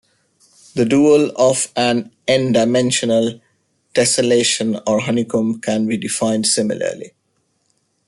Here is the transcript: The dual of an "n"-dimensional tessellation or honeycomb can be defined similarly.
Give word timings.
The 0.73 0.83
dual 0.83 1.29
of 1.35 1.71
an 1.75 2.09
"n"-dimensional 2.27 3.39
tessellation 3.93 4.81
or 4.87 5.01
honeycomb 5.01 5.59
can 5.61 5.85
be 5.85 5.95
defined 5.95 6.47
similarly. 6.47 7.11